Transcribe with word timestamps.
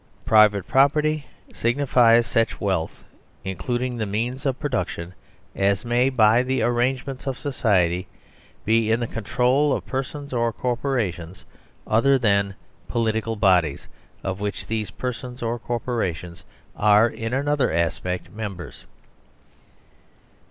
Private 0.25 0.65
property 0.67 1.27
signifies 1.53 2.25
such 2.25 2.59
wealth 2.59 3.03
(including 3.43 3.97
the 3.97 4.07
means 4.07 4.47
of 4.47 4.59
pro 4.59 4.71
duction) 4.71 5.11
as 5.55 5.85
may, 5.85 6.09
by 6.09 6.41
the 6.41 6.63
arrangements 6.63 7.27
of 7.27 7.37
society, 7.37 8.07
be 8.65 8.89
% 8.89 8.91
in 8.91 8.99
the 8.99 9.05
control 9.05 9.71
of 9.71 9.85
persons 9.85 10.33
or 10.33 10.51
corporations 10.51 11.45
other 11.85 12.17
than 12.17 12.47
the 12.47 12.55
political 12.87 13.35
bodies 13.35 13.87
of 14.23 14.39
which 14.39 14.65
these 14.65 14.89
persons 14.89 15.43
or 15.43 15.59
cor 15.59 15.79
porations 15.79 16.45
are 16.75 17.07
in 17.07 17.31
another 17.31 17.71
aspect 17.71 18.31
members. 18.31 18.87